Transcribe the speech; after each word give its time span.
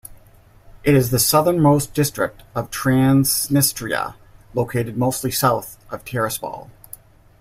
It 0.83 0.95
is 0.95 1.11
the 1.11 1.19
southernmost 1.19 1.93
district 1.93 2.41
of 2.55 2.71
Transnistria, 2.71 4.15
located 4.55 4.97
mostly 4.97 5.29
south 5.29 5.77
of 5.91 6.03
Tiraspol. 6.05 6.71